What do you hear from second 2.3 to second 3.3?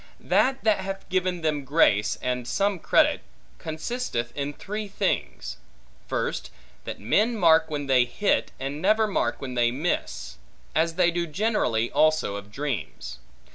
some credit,